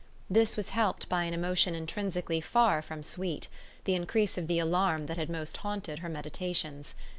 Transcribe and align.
This 0.31 0.57
was 0.57 0.69
helped 0.69 1.07
by 1.09 1.25
an 1.25 1.33
emotion 1.35 1.75
intrinsically 1.75 2.41
far 2.41 2.81
from 2.81 3.03
sweet 3.03 3.47
the 3.83 3.93
increase 3.93 4.35
of 4.35 4.47
the 4.47 4.57
alarm 4.57 5.05
that 5.05 5.17
had 5.17 5.29
most 5.29 5.57
haunted 5.57 5.99
her 5.99 6.09
meditations. 6.09 6.95